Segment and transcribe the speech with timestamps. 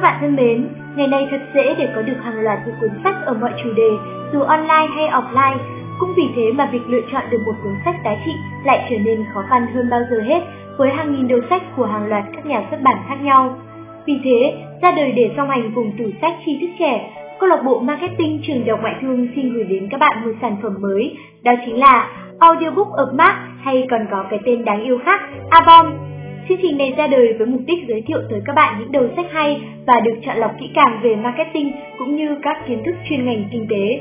[0.00, 2.90] Các bạn thân mến, ngày nay thật dễ để có được hàng loạt những cuốn
[3.04, 3.90] sách ở mọi chủ đề,
[4.32, 5.56] dù online hay offline.
[5.98, 8.32] Cũng vì thế mà việc lựa chọn được một cuốn sách giá trị
[8.64, 10.40] lại trở nên khó khăn hơn bao giờ hết
[10.76, 13.58] với hàng nghìn đầu sách của hàng loạt các nhà xuất bản khác nhau.
[14.06, 17.10] Vì thế, ra đời để song hành cùng tủ sách tri thức trẻ,
[17.40, 20.56] câu lạc bộ marketing trường đọc ngoại thương xin gửi đến các bạn một sản
[20.62, 24.98] phẩm mới, đó chính là Audiobook of Mark hay còn có cái tên đáng yêu
[25.04, 25.20] khác,
[25.50, 26.09] Abom.
[26.50, 29.08] Chương trình này ra đời với mục đích giới thiệu tới các bạn những đầu
[29.16, 32.94] sách hay và được chọn lọc kỹ càng về marketing cũng như các kiến thức
[33.08, 34.00] chuyên ngành kinh tế.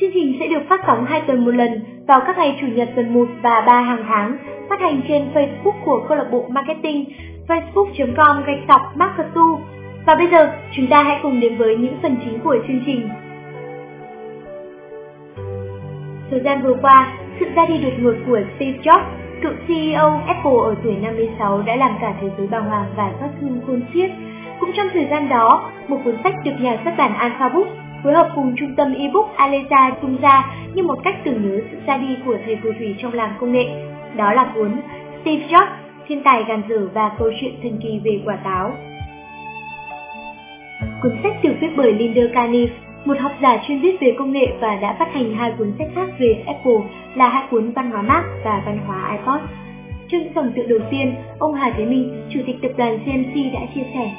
[0.00, 2.88] Chương trình sẽ được phát sóng 2 tuần một lần vào các ngày Chủ nhật
[2.94, 4.36] tuần 1 và 3 hàng tháng,
[4.68, 7.04] phát hành trên Facebook của câu lạc bộ marketing
[7.48, 9.58] facebook.com gạch sọc marketu.
[10.06, 13.08] Và bây giờ, chúng ta hãy cùng đến với những phần chính của chương trình.
[16.30, 20.58] Thời gian vừa qua, sự ra đi đột ngột của Steve Jobs, cựu CEO Apple
[20.64, 24.10] ở tuổi 56 đã làm cả thế giới bàng hoàng và xót thương khôn xiết.
[24.60, 27.70] Cũng trong thời gian đó, một cuốn sách được nhà xuất bản Alpha Books
[28.04, 31.76] phối hợp cùng trung tâm ebook Aleza tung ra như một cách tưởng nhớ sự
[31.86, 33.66] ra đi của thầy phù thủy trong làng công nghệ.
[34.16, 34.76] Đó là cuốn
[35.20, 35.66] Steve Jobs,
[36.08, 38.72] thiên tài gàn dở và câu chuyện thần kỳ về quả táo.
[41.02, 42.68] Cuốn sách được viết bởi Linda Caniff,
[43.04, 45.88] một học giả chuyên viết về công nghệ và đã phát hành hai cuốn sách
[45.94, 46.80] khác về Apple
[47.14, 49.40] là hai cuốn Văn hóa Mac và Văn hóa iPod.
[50.08, 53.52] Trong những dòng tự đầu tiên, ông Hà Thế Minh, chủ tịch tập đoàn CMC
[53.52, 54.10] đã chia sẻ,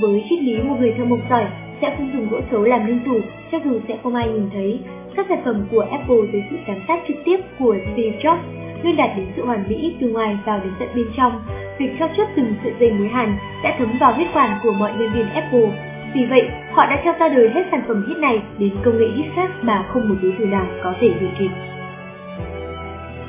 [0.00, 1.44] với triết lý một người thợ mộc giỏi
[1.80, 3.20] sẽ không dùng gỗ xấu làm lưng tủ
[3.52, 4.80] cho dù sẽ không ai nhìn thấy.
[5.16, 8.38] Các sản phẩm của Apple dưới sự giám sát trực tiếp của Steve Jobs
[8.82, 11.32] luôn đạt đến sự hoàn mỹ từ ngoài vào đến tận bên trong.
[11.78, 14.92] Việc cho chốt từng sợi dây mối hàn đã thấm vào huyết quản của mọi
[14.98, 15.89] nhân viên Apple.
[16.14, 19.06] Vì vậy, họ đã cho ra đời hết sản phẩm hit này đến công nghệ
[19.16, 21.50] hit khác mà không một đối thủ nào có thể đuổi kịp.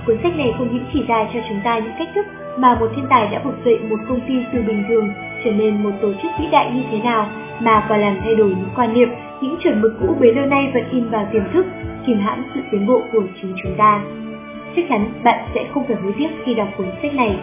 [0.06, 2.26] Cuốn sách này không những chỉ ra cho chúng ta những cách thức
[2.58, 5.10] mà một thiên tài đã vực dậy một công ty từ bình thường
[5.44, 7.30] trở nên một tổ chức vĩ đại như thế nào
[7.60, 9.10] mà còn làm thay đổi những quan niệm,
[9.42, 11.66] những chuẩn mực cũ bấy lâu nay vẫn in vào tiềm thức,
[12.06, 14.02] kìm hãm sự tiến bộ của chính chúng ta.
[14.76, 17.36] Chắc chắn bạn sẽ không phải hối tiếc khi đọc cuốn sách này.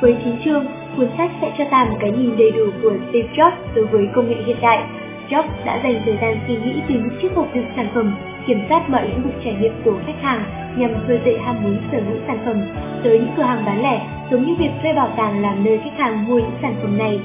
[0.00, 0.66] Với chín chương,
[0.96, 4.08] cuốn sách sẽ cho ta một cái nhìn đầy đủ của Steve Jobs đối với
[4.14, 4.82] công nghệ hiện đại.
[5.30, 8.14] Jobs đã dành thời gian suy nghĩ từ những chiếc hộp đựng sản phẩm,
[8.46, 10.44] kiểm soát mọi lĩnh vực trải nghiệm của khách hàng
[10.76, 12.62] nhằm khơi dậy ham muốn sở hữu sản phẩm
[13.04, 14.00] tới những cửa hàng bán lẻ,
[14.30, 17.20] giống như việc thuê bảo tàng làm nơi khách hàng mua những sản phẩm này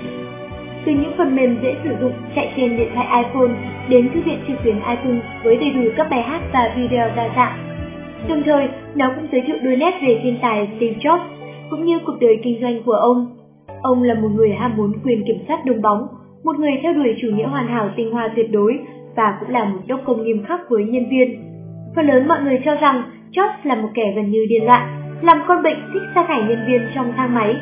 [0.85, 3.52] từ những phần mềm dễ sử dụng chạy trên điện thoại iPhone
[3.90, 7.29] đến thư viện trực tuyến iTunes với đầy đủ các bài hát và video đa
[7.35, 7.58] dạng.
[8.29, 11.38] Đồng thời, nó cũng giới thiệu đôi nét về thiên tài Steve Jobs
[11.69, 13.38] cũng như cuộc đời kinh doanh của ông.
[13.81, 16.07] Ông là một người ham muốn quyền kiểm soát đồng bóng,
[16.44, 18.80] một người theo đuổi chủ nghĩa hoàn hảo tinh hoa tuyệt đối
[19.16, 21.44] và cũng là một đốc công nghiêm khắc với nhân viên.
[21.96, 24.88] Phần lớn mọi người cho rằng Jobs là một kẻ gần như điên loạn,
[25.22, 27.56] làm con bệnh thích sa thải nhân viên trong thang máy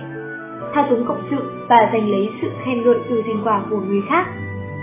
[0.73, 1.37] thao túng cộng sự
[1.69, 4.27] và giành lấy sự khen ngợi từ thành quả của người khác.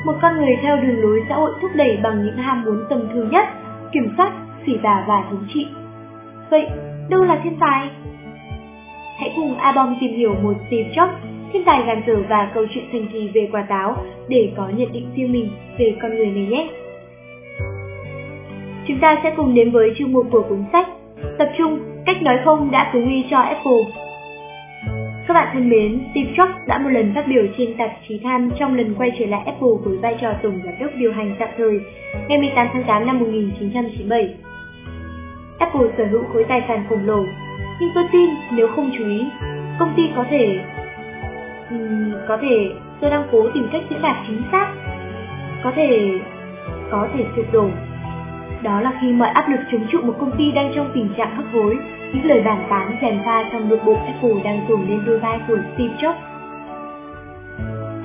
[0.07, 3.09] Một con người theo đường lối xã hội thúc đẩy bằng những ham muốn tầm
[3.13, 3.49] thường nhất,
[3.93, 4.33] kiểm soát,
[4.67, 5.67] xỉ bà và thống trị.
[6.51, 6.69] Vậy,
[7.11, 7.91] đâu là thiên tài?
[9.19, 11.15] Hãy cùng Abom tìm hiểu một Steve Jobs,
[11.53, 13.97] thiên tài gàn dở và câu chuyện thần kỳ về quả táo
[14.29, 16.69] để có nhận định riêng mình về con người này nhé.
[18.87, 20.89] Chúng ta sẽ cùng đến với chương mục của cuốn sách
[21.39, 24.05] Tập trung, cách nói không đã cứu nguy cho Apple
[25.27, 28.49] các bạn thân mến, Steve Jobs đã một lần phát biểu trên tạp chí Time
[28.59, 31.49] trong lần quay trở lại Apple với vai trò tổng giám đốc điều hành tạm
[31.57, 31.81] thời
[32.29, 34.35] ngày 18 tháng 8 năm 1997.
[35.59, 37.25] Apple sở hữu khối tài sản khổng lồ,
[37.79, 39.27] nhưng tôi tin nếu không chú ý,
[39.79, 40.61] công ty có thể
[41.71, 44.73] um, có thể tôi đang cố tìm cách diễn đạt chính xác,
[45.65, 46.19] có thể
[46.91, 47.69] có thể sụp đổ.
[48.63, 51.37] Đó là khi mọi áp lực chống trụ một công ty đang trong tình trạng
[51.37, 51.77] hấp hối
[52.13, 55.39] những lời bàn tán dèm pha trong nội bộ Apple đang dồn lên đôi vai
[55.49, 56.15] của Steve Jobs.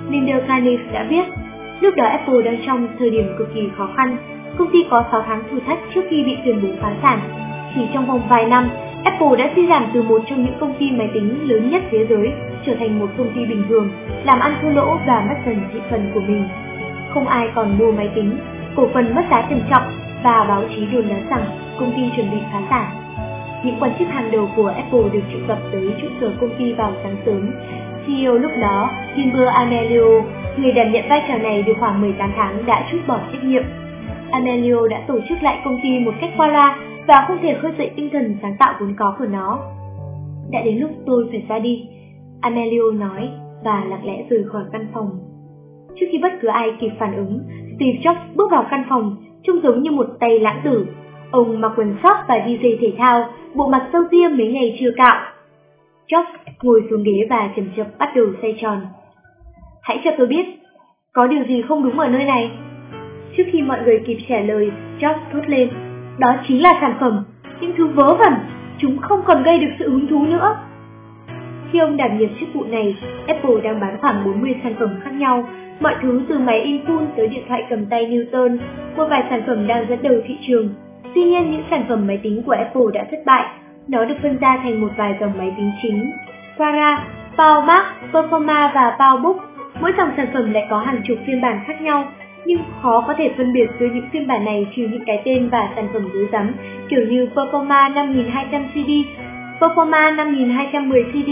[0.09, 1.25] Linda Caniff đã biết
[1.79, 4.17] lúc đó Apple đang trong thời điểm cực kỳ khó khăn,
[4.57, 7.19] công ty có 6 tháng thử thách trước khi bị tuyên bố phá sản.
[7.75, 8.69] Chỉ trong vòng vài năm,
[9.03, 12.05] Apple đã suy giảm từ một trong những công ty máy tính lớn nhất thế
[12.09, 12.31] giới
[12.65, 13.89] trở thành một công ty bình thường,
[14.23, 16.47] làm ăn thua lỗ và mất dần thị phần của mình.
[17.13, 18.37] Không ai còn mua máy tính,
[18.75, 19.83] cổ phần mất giá trầm trọng
[20.23, 21.43] và báo chí đồn đoán rằng
[21.79, 22.99] công ty chuẩn bị phá sản
[23.63, 26.73] những quan chức hàng đầu của Apple được triệu tập tới trụ sở công ty
[26.73, 27.51] vào sáng sớm.
[28.05, 30.05] CEO lúc đó, Timber Amelio,
[30.57, 33.63] người đảm nhận vai trò này được khoảng 18 tháng đã chút bỏ trách nhiệm.
[34.31, 37.71] Amelio đã tổ chức lại công ty một cách qua loa và không thể khơi
[37.77, 39.59] dậy tinh thần sáng tạo vốn có của nó.
[40.51, 41.87] Đã đến lúc tôi phải ra đi,
[42.41, 43.29] Amelio nói
[43.63, 45.09] và lặng lẽ rời khỏi căn phòng.
[45.99, 47.39] Trước khi bất cứ ai kịp phản ứng,
[47.75, 50.87] Steve Jobs bước vào căn phòng, trông giống như một tay lãng tử.
[51.31, 53.25] Ông mặc quần sóc và đi giày thể thao,
[53.55, 55.21] bộ mặt sâu ria mấy ngày chưa cạo.
[56.07, 56.25] Jobs
[56.61, 58.81] ngồi xuống ghế và chậm chậm bắt đầu xoay tròn.
[59.81, 60.45] Hãy cho tôi biết,
[61.13, 62.51] có điều gì không đúng ở nơi này?
[63.37, 65.69] Trước khi mọi người kịp trả lời, Jobs thốt lên,
[66.19, 67.23] đó chính là sản phẩm,
[67.61, 68.33] những thứ vớ vẩn,
[68.77, 70.57] chúng không còn gây được sự hứng thú nữa.
[71.71, 75.13] Khi ông đảm nhiệm chức vụ này, Apple đang bán khoảng 40 sản phẩm khác
[75.13, 75.49] nhau,
[75.79, 78.57] mọi thứ từ máy in full tới điện thoại cầm tay Newton,
[78.95, 80.69] một vài sản phẩm đang dẫn đầu thị trường.
[81.15, 83.45] Tuy nhiên, những sản phẩm máy tính của Apple đã thất bại.
[83.87, 86.11] Nó được phân ra thành một vài dòng máy tính chính.
[86.57, 87.05] Quara,
[87.35, 89.37] PowerMac, Performa và PowerBook.
[89.81, 92.05] Mỗi dòng sản phẩm lại có hàng chục phiên bản khác nhau,
[92.45, 95.49] nhưng khó có thể phân biệt giữa những phiên bản này trừ những cái tên
[95.49, 96.51] và sản phẩm dưới rắm,
[96.89, 98.89] kiểu như Performa 5200 CD,
[99.59, 101.29] Performa 5210 CD,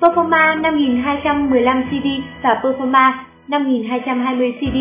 [0.00, 2.06] Performa 5215 CD
[2.42, 3.12] và Performa
[3.48, 4.76] 5220 CD.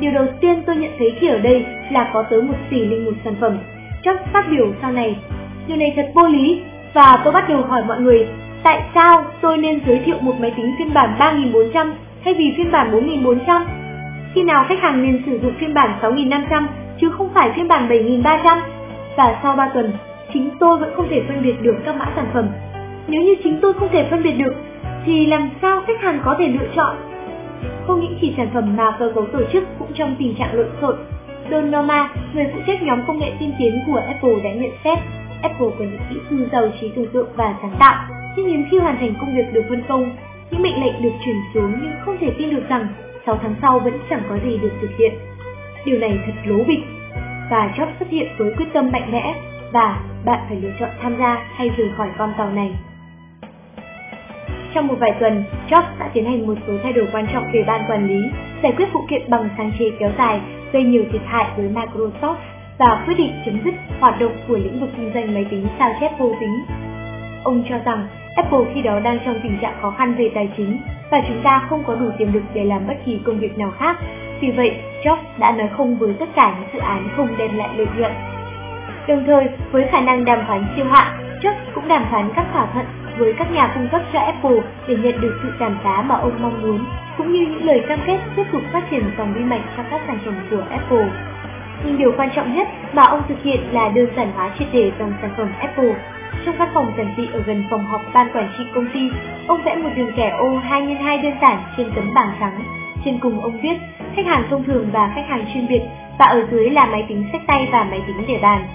[0.00, 3.04] Điều đầu tiên tôi nhận thấy khi ở đây là có tới một tỷ linh
[3.04, 3.58] một sản phẩm.
[4.04, 5.16] chắc phát biểu sau này,
[5.68, 6.60] điều này thật vô lý
[6.94, 8.26] và tôi bắt đầu hỏi mọi người
[8.62, 11.94] tại sao tôi nên giới thiệu một máy tính phiên bản 3400
[12.24, 13.66] thay vì phiên bản 4400?
[14.36, 16.68] Khi nào khách hàng nên sử dụng phiên bản 6500
[17.00, 18.58] chứ không phải phiên bản 7300?
[19.16, 19.92] Và sau 3 tuần,
[20.32, 22.48] chính tôi vẫn không thể phân biệt được các mã sản phẩm.
[23.06, 24.54] Nếu như chính tôi không thể phân biệt được,
[25.06, 26.96] thì làm sao khách hàng có thể lựa chọn?
[27.86, 30.68] Không những chỉ sản phẩm mà cơ cấu tổ chức cũng trong tình trạng lộn
[30.80, 30.96] xộn.
[31.50, 34.98] Don Norma, người phụ trách nhóm công nghệ tiên tiến của Apple đã nhận xét,
[35.42, 38.04] Apple có những kỹ sư giàu trí tưởng tượng và sáng tạo,
[38.36, 40.16] nhưng hiếm khi hoàn thành công việc được phân công,
[40.50, 42.86] những mệnh lệnh được truyền xuống nhưng không thể tin được rằng
[43.26, 45.12] 6 tháng sau vẫn chẳng có gì được thực hiện.
[45.84, 46.84] Điều này thật lố bịch.
[47.50, 49.34] Và Job xuất hiện với quyết tâm mạnh mẽ
[49.72, 52.70] và bạn phải lựa chọn tham gia hay rời khỏi con tàu này.
[54.74, 57.64] Trong một vài tuần, Jobs đã tiến hành một số thay đổi quan trọng về
[57.66, 58.30] ban quản lý,
[58.62, 60.40] giải quyết vụ kiện bằng sáng chế kéo dài,
[60.72, 62.36] gây nhiều thiệt hại với Microsoft
[62.78, 65.92] và quyết định chấm dứt hoạt động của lĩnh vực kinh doanh máy tính sao
[66.00, 66.64] chép vô tính.
[67.44, 70.78] Ông cho rằng Apple khi đó đang trong tình trạng khó khăn về tài chính
[71.10, 73.72] và chúng ta không có đủ tiềm lực để làm bất kỳ công việc nào
[73.78, 73.96] khác.
[74.40, 77.68] Vì vậy, Jobs đã nói không với tất cả những dự án không đem lại
[77.76, 78.12] lợi nhuận.
[79.08, 81.06] Đồng thời, với khả năng đàm phán siêu hạn,
[81.42, 82.86] Jobs cũng đàm phán các thỏa thuận
[83.18, 86.42] với các nhà cung cấp cho Apple để nhận được sự giảm giá mà ông
[86.42, 86.84] mong muốn,
[87.18, 90.00] cũng như những lời cam kết tiếp tục phát triển dòng vi mạch cho các
[90.06, 91.08] sản phẩm của Apple.
[91.84, 94.92] Nhưng điều quan trọng nhất mà ông thực hiện là đơn giản hóa triệt để
[94.98, 95.94] dòng sản phẩm Apple.
[96.46, 99.00] Trong văn phòng giản dị ở gần phòng họp ban quản trị công ty,
[99.46, 102.62] ông vẽ một đường kẻ ô 2 x 2 đơn giản trên tấm bảng trắng.
[103.04, 103.76] Trên cùng ông viết
[104.16, 105.82] khách hàng thông thường và khách hàng chuyên biệt
[106.18, 108.66] và ở dưới là máy tính sách tay và máy tính để bàn.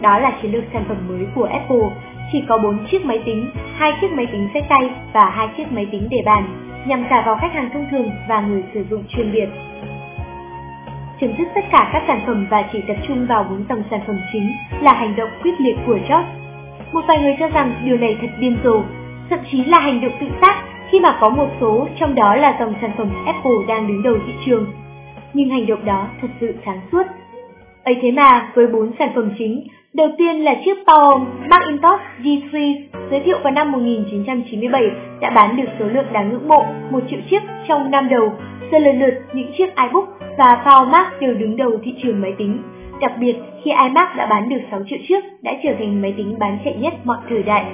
[0.00, 1.88] Đó là chiến lược sản phẩm mới của Apple,
[2.32, 5.72] chỉ có 4 chiếc máy tính, hai chiếc máy tính sách tay và hai chiếc
[5.72, 6.44] máy tính để bàn,
[6.86, 9.48] nhằm cả vào khách hàng thông thường và người sử dụng chuyên biệt.
[11.20, 14.00] Chấm dứt tất cả các sản phẩm và chỉ tập trung vào bốn dòng sản
[14.06, 16.43] phẩm chính là hành động quyết liệt của Jobs.
[16.94, 18.82] Một vài người cho rằng điều này thật điên rồ,
[19.30, 22.56] thậm chí là hành động tự sát khi mà có một số trong đó là
[22.60, 24.66] dòng sản phẩm Apple đang đứng đầu thị trường.
[25.32, 27.02] Nhưng hành động đó thật sự sáng suốt.
[27.84, 32.80] ấy thế mà, với bốn sản phẩm chính, đầu tiên là chiếc Power Macintosh G3
[33.10, 37.20] giới thiệu vào năm 1997 đã bán được số lượng đáng ngưỡng mộ, một triệu
[37.30, 38.32] chiếc trong năm đầu.
[38.72, 42.32] Giờ lần lượt những chiếc iBook và Power Mac đều đứng đầu thị trường máy
[42.38, 42.58] tính.
[43.00, 46.38] Đặc biệt khi iMac đã bán được 6 triệu chiếc đã trở thành máy tính
[46.38, 47.64] bán chạy nhất mọi thời đại.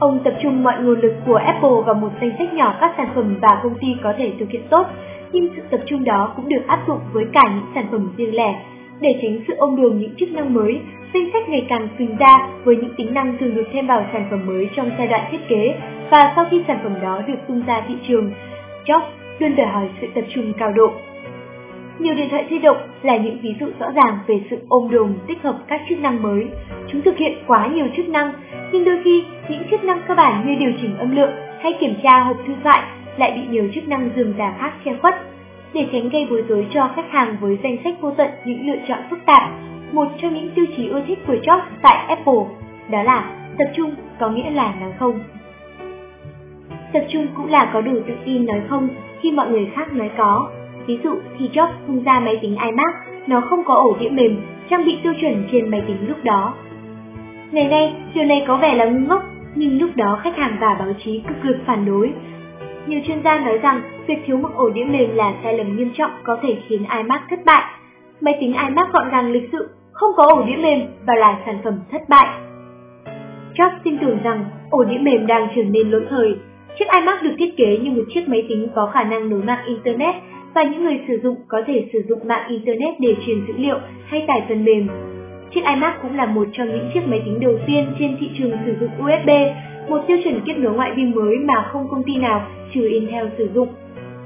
[0.00, 3.08] Ông tập trung mọi nguồn lực của Apple vào một danh sách nhỏ các sản
[3.14, 4.86] phẩm và công ty có thể thực hiện tốt,
[5.32, 8.34] nhưng sự tập trung đó cũng được áp dụng với cả những sản phẩm riêng
[8.34, 8.54] lẻ.
[9.00, 10.80] Để tránh sự ôm đồm những chức năng mới,
[11.14, 14.26] danh sách ngày càng phình ra với những tính năng thường được thêm vào sản
[14.30, 15.74] phẩm mới trong giai đoạn thiết kế
[16.10, 18.30] và sau khi sản phẩm đó được tung ra thị trường.
[18.84, 19.02] Jobs
[19.38, 20.92] luôn đòi hỏi sự tập trung cao độ.
[21.98, 25.14] Nhiều điện thoại di động là những ví dụ rõ ràng về sự ôm đồm
[25.26, 26.46] tích hợp các chức năng mới.
[26.88, 28.32] Chúng thực hiện quá nhiều chức năng,
[28.72, 31.94] nhưng đôi khi những chức năng cơ bản như điều chỉnh âm lượng hay kiểm
[32.02, 32.82] tra hộp thư thoại
[33.16, 35.14] lại bị nhiều chức năng dườm già khác che khuất.
[35.72, 38.78] Để tránh gây bối rối cho khách hàng với danh sách vô tận những lựa
[38.88, 39.50] chọn phức tạp,
[39.92, 42.42] một trong những tiêu chí ưa thích của Jobs tại Apple
[42.90, 45.20] đó là tập trung có nghĩa là nói không.
[46.92, 48.88] Tập trung cũng là có đủ tự tin nói không
[49.20, 50.50] khi mọi người khác nói có.
[50.88, 52.94] Ví dụ khi Jobs tung ra máy tính iMac,
[53.26, 54.36] nó không có ổ đĩa mềm,
[54.70, 56.54] trang bị tiêu chuẩn trên máy tính lúc đó.
[57.50, 59.22] Ngày nay, điều này có vẻ là ngu ngốc,
[59.54, 62.12] nhưng lúc đó khách hàng và báo chí cực lực phản đối.
[62.86, 65.90] Nhiều chuyên gia nói rằng việc thiếu một ổ đĩa mềm là sai lầm nghiêm
[65.94, 67.64] trọng có thể khiến iMac thất bại.
[68.20, 71.58] Máy tính iMac gọn gàng lịch sự, không có ổ đĩa mềm và là sản
[71.64, 72.26] phẩm thất bại.
[73.54, 76.36] Jobs tin tưởng rằng ổ đĩa mềm đang trở nên lỗi thời.
[76.78, 79.64] Chiếc iMac được thiết kế như một chiếc máy tính có khả năng nối mạng
[79.66, 80.14] Internet
[80.54, 83.78] và những người sử dụng có thể sử dụng mạng Internet để truyền dữ liệu
[84.06, 84.88] hay tải phần mềm.
[85.54, 88.52] Chiếc iMac cũng là một trong những chiếc máy tính đầu tiên trên thị trường
[88.66, 89.30] sử dụng USB
[89.88, 93.26] một tiêu chuẩn kết nối ngoại vi mới mà không công ty nào trừ Intel
[93.38, 93.68] sử dụng.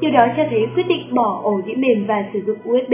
[0.01, 2.93] Điều đó cho thấy quyết định bỏ ổ đĩa mềm và sử dụng USB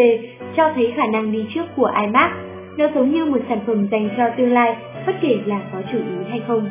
[0.57, 2.31] cho thấy khả năng đi trước của iMac.
[2.77, 5.99] Nó giống như một sản phẩm dành cho tương lai, bất kể là có chủ
[5.99, 6.71] ý hay không.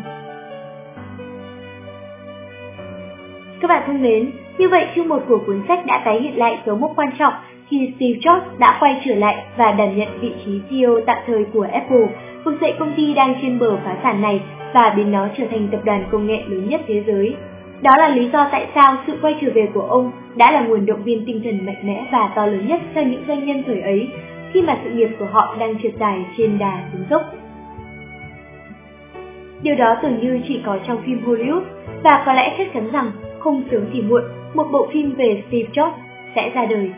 [3.61, 6.59] Các bạn thân mến, như vậy chương một của cuốn sách đã tái hiện lại
[6.65, 7.33] dấu mốc quan trọng
[7.69, 11.45] khi Steve Jobs đã quay trở lại và đảm nhận vị trí CEO tạm thời
[11.53, 12.07] của Apple,
[12.43, 14.41] vực dậy công ty đang trên bờ phá sản này
[14.73, 17.35] và biến nó trở thành tập đoàn công nghệ lớn nhất thế giới.
[17.81, 20.85] Đó là lý do tại sao sự quay trở về của ông đã là nguồn
[20.85, 23.81] động viên tinh thần mạnh mẽ và to lớn nhất cho những doanh nhân thời
[23.81, 24.07] ấy,
[24.53, 27.21] khi mà sự nghiệp của họ đang trượt dài trên đà xuống dốc.
[29.61, 31.61] Điều đó tưởng như chỉ có trong phim Hollywood,
[32.03, 34.23] và có lẽ chắc chắn rằng không sớm thì muộn,
[34.57, 35.91] một bộ phim về Steve Jobs
[36.35, 36.91] sẽ ra đời.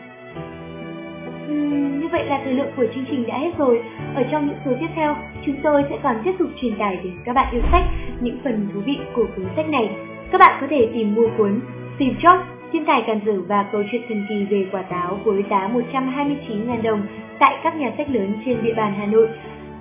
[1.50, 3.82] Uhm, như vậy là thời lượng của chương trình đã hết rồi.
[4.14, 7.12] Ở trong những số tiếp theo, chúng tôi sẽ còn tiếp tục truyền tải đến
[7.24, 7.84] các bạn yêu sách
[8.20, 9.90] những phần thú vị của cuốn sách này.
[10.32, 11.60] Các bạn có thể tìm mua cuốn
[11.96, 15.44] Steve Jobs, thiên tài càn dở và câu chuyện thần kỳ về quả táo với
[15.50, 17.02] giá 129.000 đồng
[17.38, 19.28] tại các nhà sách lớn trên địa bàn Hà Nội.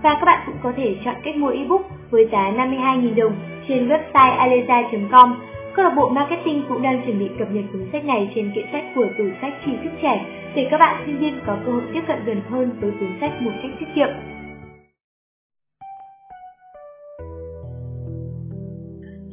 [0.03, 1.81] Và các bạn cũng có thể chọn cách mua ebook
[2.11, 3.35] với giá 52.000 đồng
[3.67, 5.35] trên website aleza.com
[5.79, 8.61] Câu lạc bộ Marketing cũng đang chuẩn bị cập nhật cuốn sách này trên kệ
[8.71, 11.81] sách của tủ sách tri thức trẻ để các bạn sinh viên có cơ hội
[11.93, 14.07] tiếp cận gần hơn với cuốn sách một cách tiết kiệm.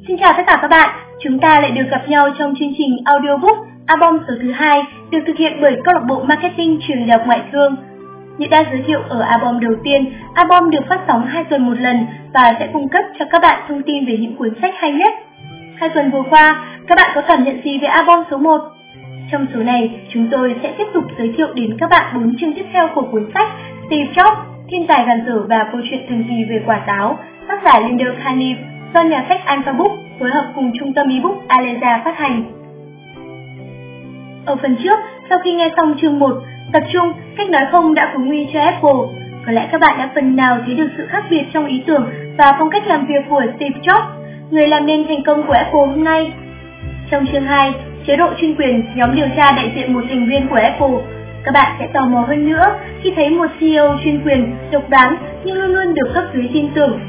[0.08, 2.96] Xin chào tất cả các bạn, chúng ta lại được gặp nhau trong chương trình
[3.04, 7.18] audiobook album số thứ hai được thực hiện bởi câu lạc bộ Marketing trường đại
[7.18, 7.76] học ngoại thương.
[8.38, 11.80] Như đã giới thiệu ở album đầu tiên, album được phát sóng hai tuần một
[11.80, 14.92] lần và sẽ cung cấp cho các bạn thông tin về những cuốn sách hay
[14.92, 15.25] nhất
[15.80, 18.60] Hai tuần vừa qua, các bạn có cảm nhận gì về album số 1?
[19.32, 22.52] Trong số này, chúng tôi sẽ tiếp tục giới thiệu đến các bạn bốn chương
[22.52, 23.48] tiếp theo của cuốn sách
[23.86, 24.36] Steve Jobs,
[24.70, 27.18] thiên tài gàn dở và câu chuyện thần kỳ về quả táo,
[27.48, 28.54] tác giả Linda Carney
[28.94, 32.44] do nhà sách Alpha Book phối hợp cùng trung tâm ebook Aleza phát hành.
[34.44, 36.36] Ở phần trước, sau khi nghe xong chương 1,
[36.72, 39.18] tập trung cách nói không đã có nguy cho Apple.
[39.46, 42.10] Có lẽ các bạn đã phần nào thấy được sự khác biệt trong ý tưởng
[42.38, 45.86] và phong cách làm việc của Steve Jobs người làm nên thành công của Apple
[45.86, 46.32] hôm nay.
[47.10, 47.74] Trong chương 2,
[48.06, 50.96] chế độ chuyên quyền, nhóm điều tra đại diện một thành viên của Apple.
[51.44, 55.16] Các bạn sẽ tò mò hơn nữa khi thấy một CEO chuyên quyền, độc đoán
[55.44, 57.00] nhưng luôn luôn được cấp dưới tin tưởng.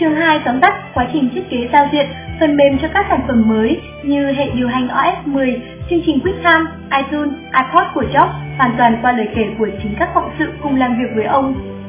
[0.00, 2.06] Chương 2 tóm tắt quá trình thiết kế giao diện
[2.40, 5.60] phần mềm cho các sản phẩm mới như hệ điều hành OS 10,
[5.90, 6.66] chương trình QuickTime,
[6.98, 10.76] iTunes, iPod của Jobs hoàn toàn qua lời kể của chính các cộng sự cùng
[10.76, 11.79] làm việc với ông.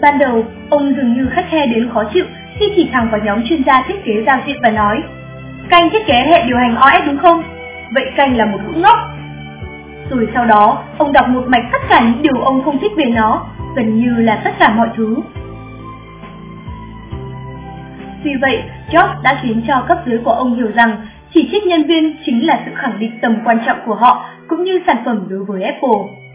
[0.00, 2.24] Ban đầu, ông dường như khắc khe đến khó chịu
[2.58, 5.02] khi chỉ thẳng vào nhóm chuyên gia thiết kế giao diện và nói
[5.68, 7.42] Canh thiết kế hệ điều hành OS đúng không?
[7.94, 8.98] Vậy canh là một hũ ngốc.
[10.10, 13.04] Rồi sau đó, ông đọc một mạch tất cả những điều ông không thích về
[13.04, 15.16] nó, gần như là tất cả mọi thứ.
[18.24, 21.82] Vì vậy, Jobs đã khiến cho cấp dưới của ông hiểu rằng chỉ trích nhân
[21.82, 25.26] viên chính là sự khẳng định tầm quan trọng của họ cũng như sản phẩm
[25.28, 26.25] đối với Apple.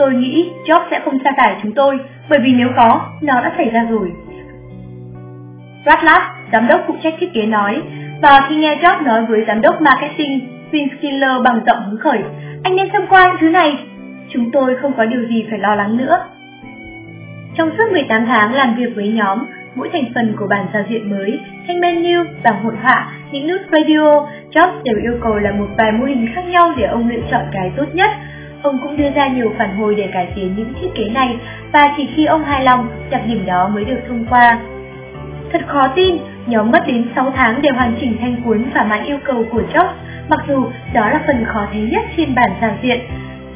[0.00, 3.52] Tôi nghĩ Job sẽ không sa thải chúng tôi, bởi vì nếu có, nó đã
[3.56, 4.12] xảy ra rồi.
[5.86, 7.82] Radlab, giám đốc phụ trách thiết kế nói,
[8.22, 10.40] và khi nghe Job nói với giám đốc marketing
[10.70, 12.18] Vince Skiller bằng giọng hứng khởi,
[12.62, 13.78] anh nên xem qua những thứ này,
[14.28, 16.24] chúng tôi không có điều gì phải lo lắng nữa.
[17.56, 21.10] Trong suốt 18 tháng làm việc với nhóm, mỗi thành phần của bản giao diện
[21.10, 25.68] mới, thanh menu, bảng hội họa, những nút radio, Jobs đều yêu cầu là một
[25.76, 28.10] vài mô hình khác nhau để ông lựa chọn cái tốt nhất,
[28.62, 31.36] Ông cũng đưa ra nhiều phản hồi để cải tiến những thiết kế này
[31.72, 34.58] và chỉ khi ông hài lòng, đặc điểm đó mới được thông qua.
[35.52, 39.04] Thật khó tin, nhóm mất đến 6 tháng để hoàn chỉnh thanh cuốn và mãn
[39.04, 39.92] yêu cầu của Jobs,
[40.28, 43.00] mặc dù đó là phần khó thấy nhất trên bản giao diện.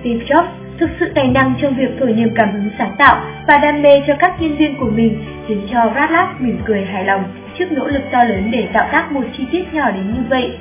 [0.01, 0.47] Steve Jobs
[0.79, 4.03] thực sự tài năng trong việc thổi niềm cảm hứng sáng tạo và đam mê
[4.07, 7.25] cho các nhân viên của mình, khiến cho Bradley mỉm cười hài lòng
[7.59, 10.59] trước nỗ lực to lớn để tạo tác một chi tiết nhỏ đến như vậy.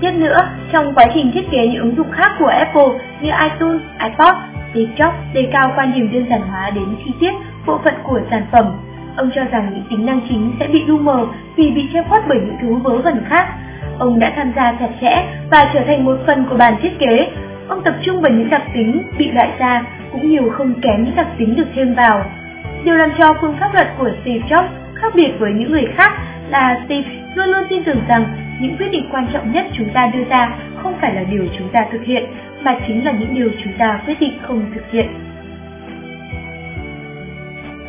[0.00, 2.88] Tiếp nữa, trong quá trình thiết kế những ứng dụng khác của Apple
[3.20, 4.34] như iTunes, iPod,
[4.72, 7.32] Steve Jobs đề cao quan điểm đơn giản hóa đến chi tiết,
[7.66, 8.64] bộ phận của sản phẩm.
[9.16, 11.26] Ông cho rằng những tính năng chính sẽ bị lu mờ
[11.56, 13.46] vì bị che khuất bởi những thứ vớ vẩn khác.
[13.98, 17.30] Ông đã tham gia chặt chẽ và trở thành một phần của bàn thiết kế.
[17.68, 21.16] Ông tập trung vào những đặc tính bị loại ra, cũng nhiều không kém những
[21.16, 22.24] đặc tính được thêm vào.
[22.84, 26.12] Điều làm cho phương pháp luận của Steve Jobs khác biệt với những người khác
[26.50, 28.24] là Steve luôn luôn tin tưởng rằng
[28.60, 31.68] những quyết định quan trọng nhất chúng ta đưa ra không phải là điều chúng
[31.68, 32.24] ta thực hiện,
[32.62, 35.06] mà chính là những điều chúng ta quyết định không thực hiện.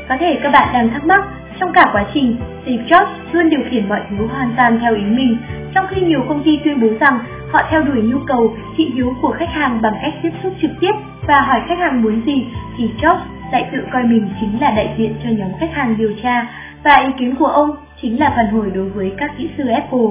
[0.09, 1.21] Có thể các bạn đang thắc mắc,
[1.59, 5.01] trong cả quá trình, Steve Jobs luôn điều khiển mọi thứ hoàn toàn theo ý
[5.01, 5.37] mình,
[5.73, 7.19] trong khi nhiều công ty tuyên bố rằng
[7.51, 10.71] họ theo đuổi nhu cầu, thị hiếu của khách hàng bằng cách tiếp xúc trực
[10.79, 10.91] tiếp
[11.27, 12.45] và hỏi khách hàng muốn gì,
[12.77, 13.19] thì Jobs
[13.51, 16.47] lại tự coi mình chính là đại diện cho nhóm khách hàng điều tra
[16.83, 17.71] và ý kiến của ông
[18.01, 20.09] chính là phản hồi đối với các kỹ sư Apple.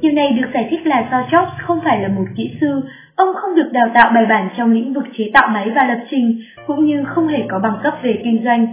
[0.00, 2.80] Điều này được giải thích là do Jobs không phải là một kỹ sư,
[3.16, 5.98] ông không được đào tạo bài bản trong lĩnh vực chế tạo máy và lập
[6.10, 8.66] trình, cũng như không hề có bằng cấp về kinh doanh.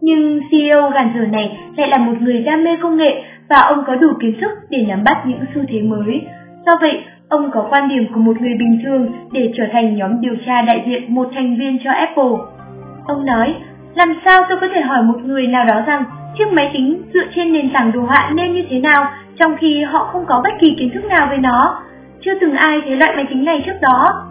[0.00, 3.84] Nhưng CEO gàn giờ này lại là một người đam mê công nghệ và ông
[3.86, 6.22] có đủ kiến thức để nắm bắt những xu thế mới.
[6.66, 10.20] Do vậy, ông có quan điểm của một người bình thường để trở thành nhóm
[10.20, 12.32] điều tra đại diện một thành viên cho Apple.
[13.06, 13.54] Ông nói,
[13.94, 16.04] làm sao tôi có thể hỏi một người nào đó rằng
[16.38, 19.82] chiếc máy tính dựa trên nền tảng đồ họa nên như thế nào trong khi
[19.82, 21.82] họ không có bất kỳ kiến thức nào về nó.
[22.20, 24.26] Chưa từng ai thấy loại máy tính này trước đó.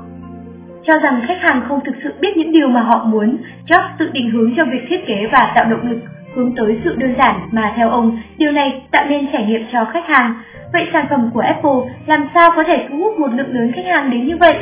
[0.83, 3.37] Cho rằng khách hàng không thực sự biết những điều mà họ muốn,
[3.67, 5.99] Jobs tự định hướng cho việc thiết kế và tạo động lực
[6.35, 9.85] hướng tới sự đơn giản mà theo ông, điều này tạo nên trải nghiệm cho
[9.85, 10.35] khách hàng.
[10.73, 13.85] Vậy sản phẩm của Apple làm sao có thể thu hút một lượng lớn khách
[13.85, 14.55] hàng đến như vậy?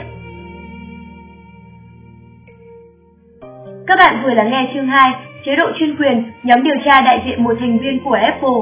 [3.88, 5.14] Các bạn vừa lắng nghe chương 2,
[5.48, 8.60] chế độ chuyên quyền, nhóm điều tra đại diện một thành viên của Apple.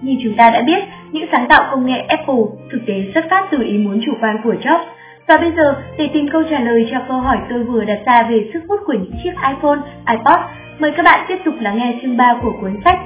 [0.00, 3.48] Như chúng ta đã biết, những sáng tạo công nghệ Apple thực tế xuất phát
[3.50, 4.84] từ ý muốn chủ quan của Jobs.
[5.26, 8.22] Và bây giờ, để tìm câu trả lời cho câu hỏi tôi vừa đặt ra
[8.22, 10.40] về sức hút của những chiếc iPhone, iPod,
[10.78, 12.98] mời các bạn tiếp tục lắng nghe chương 3 của cuốn sách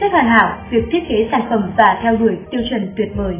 [0.00, 3.34] Chất hoàn hảo, việc thiết kế sản phẩm và theo đuổi tiêu chuẩn tuyệt vời.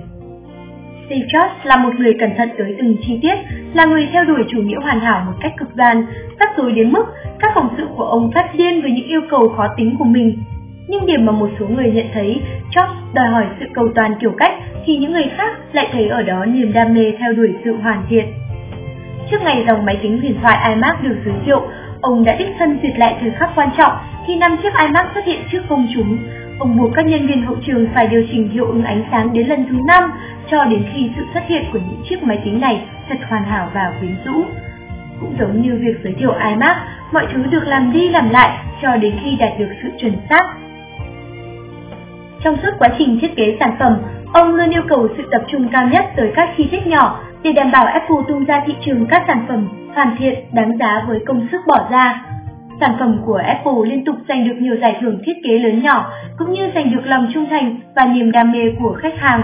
[1.10, 3.34] Steve Jobs là một người cẩn thận tới từng chi tiết,
[3.74, 6.06] là người theo đuổi chủ nghĩa hoàn hảo một cách cực đoan,
[6.40, 7.04] rắc rối đến mức
[7.38, 10.38] các cộng sự của ông phát điên với những yêu cầu khó tính của mình.
[10.88, 12.40] Nhưng điểm mà một số người nhận thấy
[12.70, 14.52] Jobs đòi hỏi sự cầu toàn kiểu cách
[14.86, 18.02] thì những người khác lại thấy ở đó niềm đam mê theo đuổi sự hoàn
[18.08, 18.26] thiện.
[19.30, 21.62] Trước ngày dòng máy tính huyền thoại iMac được giới thiệu,
[22.00, 23.92] ông đã đích thân duyệt lại thời khắc quan trọng
[24.26, 26.18] khi năm chiếc iMac xuất hiện trước công chúng.
[26.60, 29.46] Ông buộc các nhân viên hậu trường phải điều chỉnh hiệu ứng ánh sáng đến
[29.46, 30.10] lần thứ 5
[30.50, 33.70] cho đến khi sự xuất hiện của những chiếc máy tính này thật hoàn hảo
[33.74, 34.44] và quyến rũ.
[35.20, 36.76] Cũng giống như việc giới thiệu iMac,
[37.12, 40.44] mọi thứ được làm đi làm lại cho đến khi đạt được sự chuẩn xác.
[42.42, 43.96] Trong suốt quá trình thiết kế sản phẩm,
[44.32, 47.52] ông luôn yêu cầu sự tập trung cao nhất tới các chi tiết nhỏ để
[47.52, 51.20] đảm bảo Apple tung ra thị trường các sản phẩm hoàn thiện, đáng giá với
[51.26, 52.22] công sức bỏ ra.
[52.80, 56.12] Sản phẩm của Apple liên tục giành được nhiều giải thưởng thiết kế lớn nhỏ,
[56.38, 59.42] cũng như giành được lòng trung thành và niềm đam mê của khách hàng.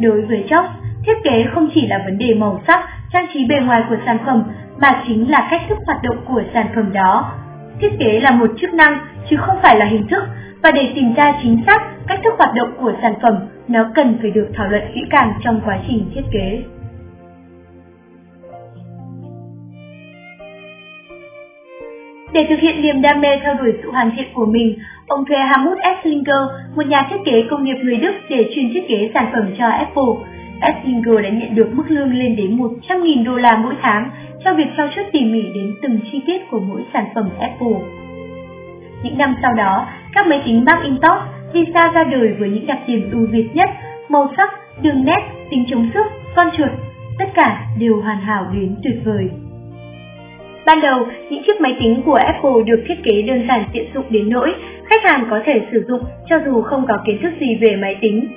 [0.00, 0.68] Đối với Jobs,
[1.06, 4.18] thiết kế không chỉ là vấn đề màu sắc, trang trí bề ngoài của sản
[4.26, 4.42] phẩm,
[4.78, 7.32] mà chính là cách thức hoạt động của sản phẩm đó.
[7.80, 8.98] Thiết kế là một chức năng,
[9.30, 10.24] chứ không phải là hình thức,
[10.62, 14.18] và để tìm ra chính xác cách thức hoạt động của sản phẩm, nó cần
[14.22, 16.62] phải được thảo luận kỹ càng trong quá trình thiết kế.
[22.34, 25.38] Để thực hiện niềm đam mê theo đuổi sự hoàn thiện của mình, ông thuê
[25.38, 26.42] Hamut Esslinger,
[26.76, 29.66] một nhà thiết kế công nghiệp người Đức để chuyên thiết kế sản phẩm cho
[29.66, 30.12] Apple.
[30.60, 34.10] Esslinger đã nhận được mức lương lên đến 100.000 đô la mỗi tháng
[34.44, 37.78] cho việc trao chuốt tỉ mỉ đến từng chi tiết của mỗi sản phẩm Apple.
[39.02, 43.10] Những năm sau đó, các máy tính Macintosh Lisa ra đời với những đặc điểm
[43.12, 43.70] ưu việt nhất,
[44.08, 44.50] màu sắc,
[44.82, 45.20] đường nét,
[45.50, 46.70] tính chống sức, con chuột,
[47.18, 49.30] tất cả đều hoàn hảo đến tuyệt vời.
[50.66, 54.04] Ban đầu, những chiếc máy tính của Apple được thiết kế đơn giản tiện dụng
[54.10, 54.54] đến nỗi
[54.86, 57.96] khách hàng có thể sử dụng cho dù không có kiến thức gì về máy
[58.00, 58.28] tính.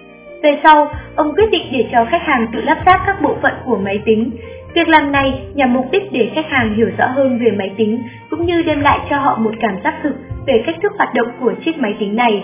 [0.44, 3.54] Về sau, ông quyết định để cho khách hàng tự lắp ráp các bộ phận
[3.66, 4.32] của máy tính.
[4.74, 8.04] Việc làm này nhằm mục đích để khách hàng hiểu rõ hơn về máy tính
[8.30, 10.14] cũng như đem lại cho họ một cảm giác thực
[10.48, 12.44] về cách thức hoạt động của chiếc máy tính này.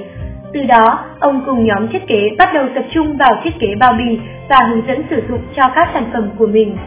[0.54, 3.93] Từ đó, ông cùng nhóm thiết kế bắt đầu tập trung vào thiết kế bao
[3.93, 4.19] bì
[4.50, 6.78] và hướng dẫn sử dụng cho các sản phẩm của mình.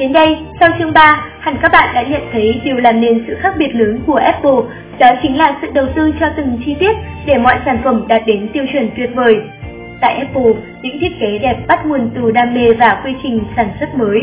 [0.00, 3.36] Đến đây, sau chương 3, hẳn các bạn đã nhận thấy điều làm nên sự
[3.40, 4.60] khác biệt lớn của Apple,
[4.98, 8.22] đó chính là sự đầu tư cho từng chi tiết để mọi sản phẩm đạt
[8.26, 9.34] đến tiêu chuẩn tuyệt vời.
[10.00, 13.68] Tại Apple, những thiết kế đẹp bắt nguồn từ đam mê và quy trình sản
[13.80, 14.20] xuất mới.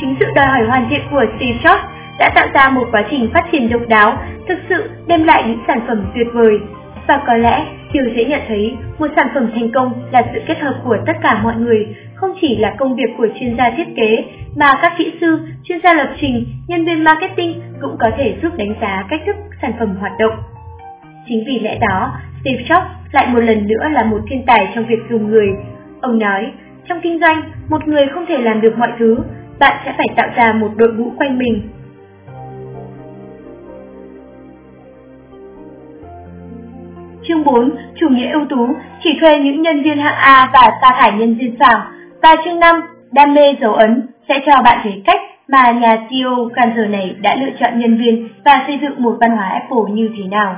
[0.00, 1.80] Chính sự đòi hỏi hoàn thiện của Steve Jobs
[2.18, 5.60] đã tạo ra một quá trình phát triển độc đáo, thực sự đem lại những
[5.66, 6.58] sản phẩm tuyệt vời.
[7.06, 10.60] Và có lẽ, điều dễ nhận thấy, một sản phẩm thành công là sự kết
[10.60, 13.86] hợp của tất cả mọi người, không chỉ là công việc của chuyên gia thiết
[13.96, 14.24] kế,
[14.56, 18.56] mà các kỹ sư, chuyên gia lập trình, nhân viên marketing cũng có thể giúp
[18.56, 20.34] đánh giá cách thức sản phẩm hoạt động.
[21.28, 24.86] Chính vì lẽ đó, Steve Jobs lại một lần nữa là một thiên tài trong
[24.86, 25.48] việc dùng người.
[26.00, 26.52] Ông nói,
[26.88, 29.18] trong kinh doanh, một người không thể làm được mọi thứ,
[29.58, 31.62] bạn sẽ phải tạo ra một đội ngũ quanh mình
[37.28, 38.68] Chương 4, chủ nghĩa ưu tú,
[39.02, 41.95] chỉ thuê những nhân viên hạng A và sa thải nhân viên phẳng
[42.26, 42.80] và chương 5,
[43.12, 47.34] đam mê dấu ấn, sẽ cho bạn thấy cách mà nhà CEO Cancer này đã
[47.34, 50.56] lựa chọn nhân viên và xây dựng một văn hóa Apple như thế nào.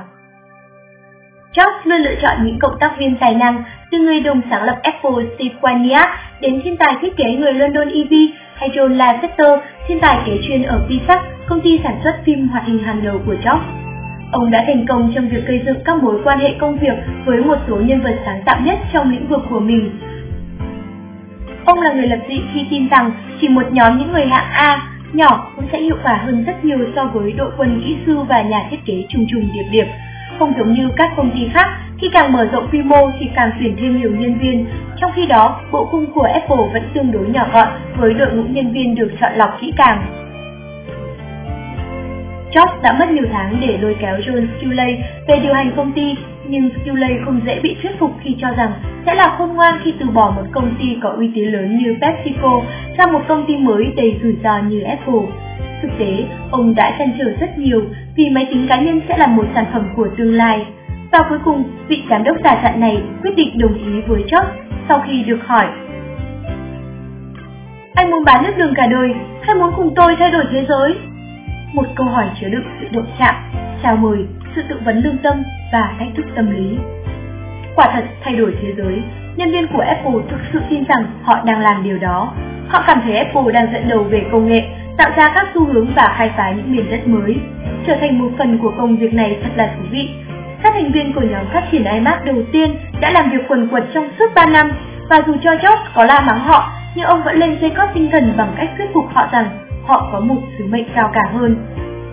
[1.53, 4.79] Jobs luôn lựa chọn những cộng tác viên tài năng, từ người đồng sáng lập
[4.83, 6.07] Apple Steve Wozniak
[6.41, 8.13] đến thiên tài thiết kế người London EV
[8.55, 12.65] hay John Lasseter, thiên tài kế chuyên ở Pixar công ty sản xuất phim hoạt
[12.65, 13.61] hình hàng đầu của Jobs.
[14.31, 17.37] Ông đã thành công trong việc gây dựng các mối quan hệ công việc với
[17.37, 19.91] một số nhân vật sáng tạo nhất trong lĩnh vực của mình.
[21.69, 24.81] Ông là người lập dị khi tin rằng chỉ một nhóm những người hạng A
[25.13, 28.41] nhỏ cũng sẽ hiệu quả hơn rất nhiều so với đội quân kỹ sư và
[28.41, 29.85] nhà thiết kế trùng trùng điệp điệp.
[30.39, 31.67] Không giống như các công ty khác,
[31.99, 34.65] khi càng mở rộng quy mô thì càng tuyển thêm nhiều nhân viên.
[35.01, 38.43] Trong khi đó, bộ khung của Apple vẫn tương đối nhỏ gọn với đội ngũ
[38.43, 40.28] nhân viên được chọn lọc kỹ càng.
[42.51, 46.15] Jobs đã mất nhiều tháng để lôi kéo John Sculley về điều hành công ty,
[46.47, 48.71] nhưng Sculley không dễ bị thuyết phục khi cho rằng
[49.05, 51.95] sẽ là khôn ngoan khi từ bỏ một công ty có uy tín lớn như
[52.01, 52.61] PepsiCo
[52.97, 55.21] sang một công ty mới đầy rủi ro như Apple.
[55.81, 57.81] Thực tế, ông đã chăn trở rất nhiều
[58.15, 60.65] vì máy tính cá nhân sẽ là một sản phẩm của tương lai.
[61.11, 64.69] Và cuối cùng, vị giám đốc giả dặn này quyết định đồng ý với Jobs
[64.89, 65.65] sau khi được hỏi
[67.95, 70.95] Anh muốn bán nước đường cả đời hay muốn cùng tôi thay đổi thế giới?
[71.73, 73.35] Một câu hỏi chứa đựng sự động chạm,
[73.83, 76.77] chào mời, sự tự vấn lương tâm và thách thức tâm lý.
[77.75, 79.01] Quả thật thay đổi thế giới,
[79.35, 82.33] nhân viên của Apple thực sự tin rằng họ đang làm điều đó.
[82.67, 84.63] Họ cảm thấy Apple đang dẫn đầu về công nghệ,
[84.97, 87.37] tạo ra các xu hướng và khai phá những miền đất mới.
[87.87, 90.09] Trở thành một phần của công việc này thật là thú vị.
[90.63, 93.83] Các thành viên của nhóm phát triển iMac đầu tiên đã làm việc quần quật
[93.93, 94.71] trong suốt 3 năm
[95.09, 98.09] và dù cho Jobs có la mắng họ, nhưng ông vẫn lên dây cót tinh
[98.11, 101.55] thần bằng cách thuyết phục họ rằng họ có một sứ mệnh cao cả hơn.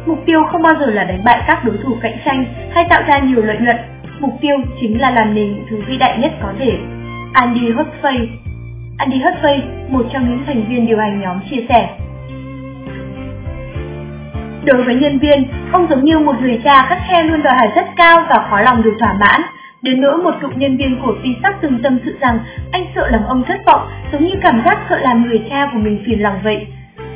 [0.07, 3.03] Mục tiêu không bao giờ là đánh bại các đối thủ cạnh tranh hay tạo
[3.07, 3.77] ra nhiều lợi nhuận.
[4.21, 6.79] Mục tiêu chính là làm nên những thứ vĩ đại nhất có thể.
[7.33, 8.29] Andy Huxley
[8.99, 11.89] Andy Huxley, một trong những thành viên điều hành nhóm chia sẻ.
[14.65, 17.69] Đối với nhân viên, ông giống như một người cha khắt khe luôn đòi hỏi
[17.77, 19.43] rất cao và khó lòng được thỏa mãn.
[19.83, 22.39] Đến nỗi một cựu nhân viên của Pisac từng tâm sự rằng
[22.73, 25.79] anh sợ làm ông thất vọng, giống như cảm giác sợ làm người cha của
[25.79, 26.67] mình phiền lòng vậy.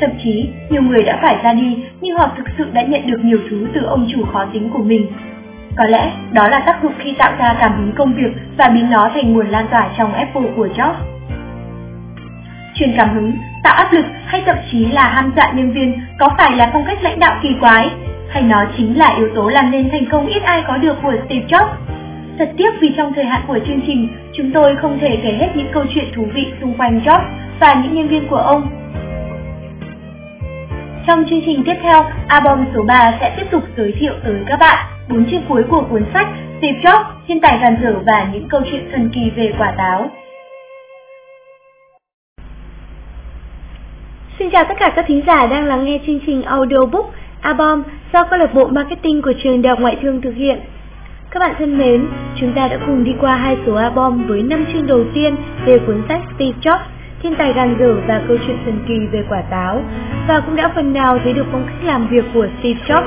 [0.01, 3.25] Thậm chí, nhiều người đã phải ra đi, nhưng họ thực sự đã nhận được
[3.25, 5.07] nhiều thứ từ ông chủ khó tính của mình.
[5.77, 8.91] Có lẽ đó là tác dụng khi tạo ra cảm hứng công việc và biến
[8.91, 10.95] nó thành nguồn lan tỏa trong Apple của Jobs.
[12.75, 13.33] Truyền cảm hứng,
[13.63, 16.85] tạo áp lực hay thậm chí là ham dọa nhân viên có phải là phong
[16.87, 17.91] cách lãnh đạo kỳ quái,
[18.29, 21.15] hay nó chính là yếu tố làm nên thành công ít ai có được của
[21.27, 21.69] Steve Jobs?
[22.39, 25.49] Thật tiếc vì trong thời hạn của chương trình, chúng tôi không thể kể hết
[25.55, 27.25] những câu chuyện thú vị xung quanh Jobs
[27.61, 28.80] và những nhân viên của ông
[31.07, 34.57] trong chương trình tiếp theo, album số 3 sẽ tiếp tục giới thiệu tới các
[34.61, 36.27] bạn bốn chương cuối của cuốn sách
[36.59, 40.11] Steve Jobs, thiên tài gàn dở và những câu chuyện thần kỳ về quả táo.
[44.39, 47.11] Xin chào tất cả các thính giả đang lắng nghe chương trình audiobook
[47.41, 47.83] album
[48.13, 50.61] do câu lạc bộ marketing của trường Đại học Ngoại thương thực hiện.
[51.31, 52.07] Các bạn thân mến,
[52.41, 55.79] chúng ta đã cùng đi qua hai số album với năm chương đầu tiên về
[55.87, 59.43] cuốn sách Steve Jobs thiên tài gan dở và câu chuyện thần kỳ về quả
[59.51, 59.83] táo.
[60.29, 63.05] Và cũng đã phần nào thấy được phong cách làm việc của Steve Jobs.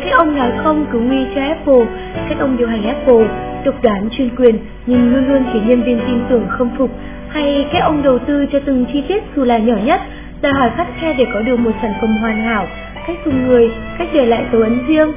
[0.00, 1.86] Cách ông nói không cứu nguy cho Apple
[2.28, 3.26] cách ông điều hành Apple
[3.64, 6.90] độc đoán chuyên quyền nhưng luôn luôn khiến nhân viên tin tưởng không phục.
[7.28, 10.00] Hay cách ông đầu tư cho từng chi tiết dù là nhỏ nhất
[10.42, 12.66] đòi hỏi khắt khe để có được một sản phẩm hoàn hảo
[13.06, 15.12] cách dùng người cách để lại dấu ấn riêng.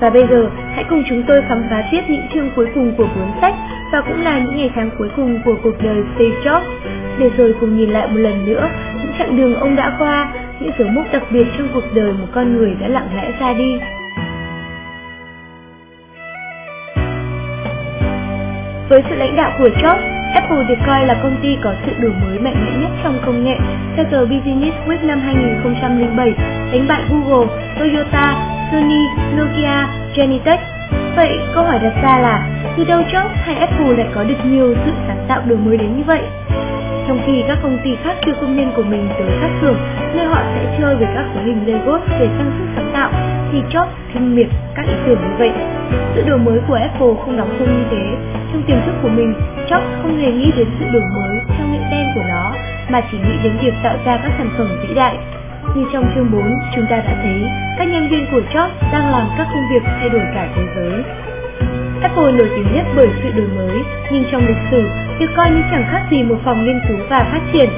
[0.00, 3.06] Và bây giờ, hãy cùng chúng tôi khám phá tiếp những chương cuối cùng của
[3.14, 3.54] cuốn sách
[3.92, 6.62] và cũng là những ngày tháng cuối cùng của cuộc đời Steve Jobs,
[7.18, 8.68] để rồi cùng nhìn lại một lần nữa
[9.02, 12.26] những chặng đường ông đã qua, những dấu mốc đặc biệt trong cuộc đời một
[12.34, 13.78] con người đã lặng lẽ ra đi.
[18.88, 22.12] Với sự lãnh đạo của Jobs, Apple được coi là công ty có sự đổi
[22.22, 23.56] mới mạnh mẽ nhất trong công nghệ
[23.96, 26.32] theo tờ Business Week năm 2007,
[26.72, 27.46] đánh bại Google,
[27.78, 28.34] Toyota,
[28.72, 30.77] Sony, Nokia, Genentech.
[31.16, 34.74] Vậy câu hỏi đặt ra là từ đâu Jobs hay Apple lại có được nhiều
[34.84, 36.22] sự sáng tạo đổi mới đến như vậy?
[37.08, 39.76] Trong khi các công ty khác đưa công nhân của mình tới các xưởng
[40.14, 43.10] nơi họ sẽ chơi với các khối hình lego để tăng sức sáng tạo,
[43.52, 45.52] thì Jobs kinh miệt các ý tưởng như vậy.
[46.14, 48.16] Sự đổi mới của Apple không đóng khung như thế.
[48.52, 49.34] Trong tiềm thức của mình,
[49.68, 52.52] Jobs không hề nghĩ đến sự đổi mới trong những tên của nó,
[52.88, 55.16] mà chỉ nghĩ đến việc tạo ra các sản phẩm vĩ đại.
[55.74, 56.42] Như trong chương 4,
[56.74, 57.42] chúng ta đã thấy
[57.78, 61.02] các nhân viên của Jobs đang làm các công việc thay đổi cả thế giới.
[62.02, 64.88] Apple nổi tiếng nhất bởi sự đổi mới, nhưng trong lịch sử,
[65.20, 67.70] được coi như chẳng khác gì một phòng nghiên cứu và phát triển.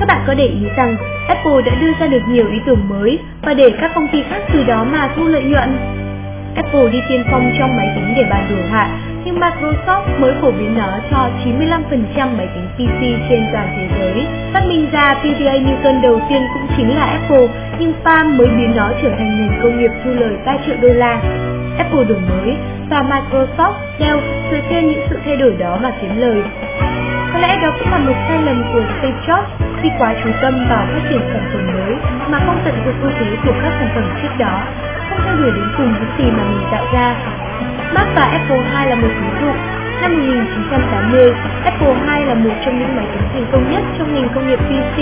[0.00, 0.96] Các bạn có để ý rằng
[1.28, 4.40] Apple đã đưa ra được nhiều ý tưởng mới và để các công ty khác
[4.52, 5.76] từ đó mà thu lợi nhuận.
[6.54, 8.88] Apple đi tiên phong trong máy tính để bàn đồ họa,
[9.24, 14.26] nhưng Microsoft mới phổ biến nó cho 95% máy tính PC trên toàn thế giới.
[14.52, 18.72] Phát minh ra PDA Newton đầu tiên cũng chính là Apple, nhưng Palm mới biến
[18.76, 21.20] nó trở thành nền công nghiệp thu lời 3 triệu đô la.
[21.78, 22.56] Apple đổi mới
[22.90, 24.18] và Microsoft, Dell
[24.50, 26.42] dựa trên những sự thay đổi đó mà kiếm lời.
[27.32, 29.44] Có lẽ đó cũng là một sai lầm của Steve Jobs
[29.82, 31.94] khi quá chú tâm vào phát triển sản phẩm mới
[32.28, 34.62] mà không tận dụng ưu thế của các sản phẩm trước đó,
[35.10, 37.16] không theo đuổi đến cùng những gì mà mình tạo ra.
[37.94, 39.52] Mac và Apple II là một ví dụ.
[40.00, 41.32] Năm 1980,
[41.64, 44.58] Apple II là một trong những máy tính thành công nhất trong ngành công nghiệp
[44.58, 44.98] PC,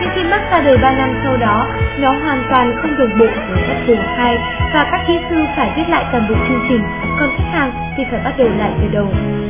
[0.00, 1.66] nhưng khi Mac ra đời 3 năm sau đó,
[1.98, 4.38] nó hoàn toàn không đồng bộ với Apple II
[4.74, 6.82] và các kỹ sư phải viết lại toàn bộ chương trình,
[7.20, 9.06] còn khách hàng thì phải bắt đầu lại từ đầu.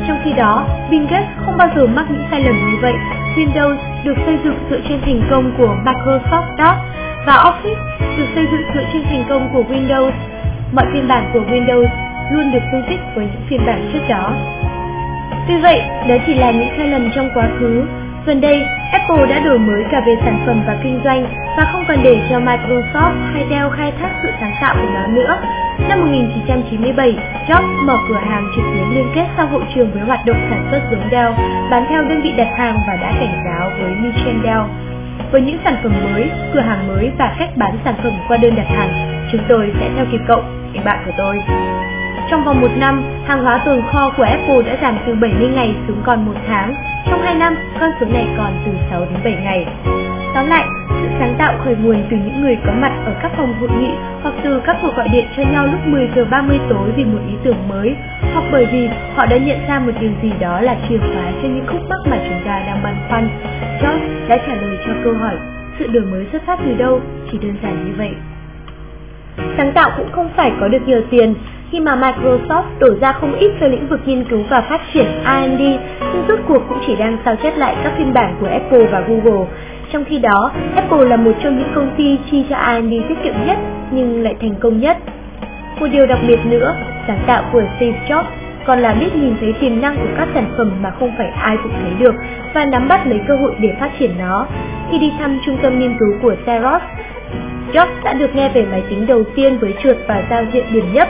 [0.08, 2.94] Trong khi đó, Bill Gates không bao giờ mắc những sai lầm như vậy.
[3.36, 6.78] Windows được xây dựng dựa trên thành công của Microsoft DOS
[7.26, 7.82] và Office
[8.18, 10.10] được xây dựng dựa trên thành công của Windows.
[10.72, 11.86] Mọi phiên bản của Windows
[12.32, 14.34] luôn được tương thích với những phiên bản trước đó.
[15.48, 17.84] Tuy vậy, đó chỉ là những sai lầm trong quá khứ.
[18.26, 21.84] Gần đây, Apple đã đổi mới cả về sản phẩm và kinh doanh và không
[21.88, 25.38] còn để cho Microsoft hay Dell khai thác sự sáng tạo của nó nữa.
[25.88, 27.16] Năm 1997,
[27.48, 30.68] Jobs mở cửa hàng trực tuyến liên kết sau hậu trường với hoạt động sản
[30.70, 31.30] xuất giống Dell,
[31.70, 34.62] bán theo đơn vị đặt hàng và đã cảnh cáo với Michel Dell.
[35.32, 38.54] Với những sản phẩm mới, cửa hàng mới và cách bán sản phẩm qua đơn
[38.56, 38.90] đặt hàng,
[39.32, 40.42] chúng tôi sẽ theo kịp cậu,
[40.74, 41.42] anh bạn của tôi.
[42.30, 45.74] Trong vòng một năm, hàng hóa tồn kho của Apple đã giảm từ 70 ngày
[45.88, 46.74] xuống còn một tháng.
[47.10, 49.66] Trong 2 năm, con số này còn từ 6 đến 7 ngày.
[50.34, 53.54] Tóm lại, sự sáng tạo khởi nguồn từ những người có mặt ở các phòng
[53.60, 53.90] hội nghị
[54.22, 57.18] hoặc từ các cuộc gọi điện cho nhau lúc 10 giờ 30 tối vì một
[57.28, 57.94] ý tưởng mới,
[58.34, 61.48] hoặc bởi vì họ đã nhận ra một điều gì đó là chìa khóa cho
[61.48, 63.28] những khúc mắc mà chúng ta đang băn khoăn.
[63.82, 65.34] George đã trả lời cho câu hỏi,
[65.78, 67.00] sự đổi mới xuất phát từ đâu,
[67.32, 68.14] chỉ đơn giản như vậy.
[69.56, 71.34] Sáng tạo cũng không phải có được nhiều tiền,
[71.72, 75.06] khi mà Microsoft đổ ra không ít cho lĩnh vực nghiên cứu và phát triển
[75.24, 75.60] R&D,
[76.00, 79.00] nhưng rốt cuộc cũng chỉ đang sao chép lại các phiên bản của Apple và
[79.00, 79.46] Google.
[79.92, 83.34] Trong khi đó, Apple là một trong những công ty chi cho R&D tiết kiệm
[83.46, 83.58] nhất
[83.90, 84.96] nhưng lại thành công nhất.
[85.80, 86.74] Một điều đặc biệt nữa,
[87.06, 88.24] sáng tạo của Steve Jobs
[88.66, 91.56] còn là biết nhìn thấy tiềm năng của các sản phẩm mà không phải ai
[91.62, 92.14] cũng thấy được
[92.54, 94.46] và nắm bắt lấy cơ hội để phát triển nó.
[94.90, 96.82] Khi đi thăm trung tâm nghiên cứu của Xerox,
[97.72, 100.84] Jobs đã được nghe về máy tính đầu tiên với trượt và giao diện điểm
[100.92, 101.08] nhấp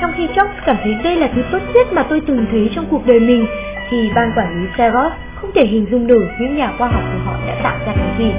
[0.00, 2.84] trong khi Jobs cảm thấy đây là thứ tốt nhất mà tôi từng thấy trong
[2.90, 3.46] cuộc đời mình,
[3.90, 7.18] thì ban quản lý Xerox không thể hình dung nổi những nhà khoa học của
[7.24, 8.32] họ đã tạo ra cái gì.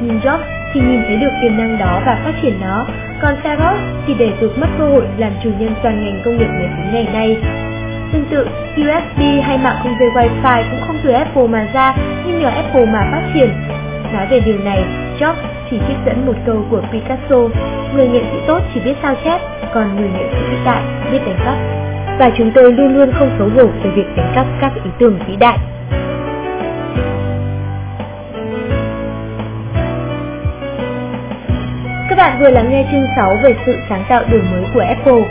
[0.00, 0.38] Nhưng Jobs
[0.72, 2.86] thì nhìn thấy được tiềm năng đó và phát triển nó,
[3.22, 6.48] còn Xerox thì để tục mất cơ hội làm chủ nhân toàn ngành công nghiệp
[6.48, 7.36] máy tính ngày nay.
[8.12, 11.94] Tương tự, USB hay mạng không dây Wi-Fi cũng không từ Apple mà ra,
[12.26, 13.50] nhưng nhờ Apple mà phát triển.
[14.14, 14.84] Nói về điều này,
[15.18, 15.34] Jobs
[15.70, 17.36] chỉ trích dẫn một câu của Picasso,
[17.94, 19.40] người nghệ sĩ tốt chỉ biết sao chép,
[19.74, 21.54] còn người nghệ sĩ vĩ đại biết đánh cắp.
[22.18, 25.18] Và chúng tôi luôn luôn không xấu hổ về việc đánh cắp các ý tưởng
[25.28, 25.58] vĩ đại.
[32.08, 35.22] Các bạn vừa lắng nghe chương 6 về sự sáng tạo đổi mới của Apple.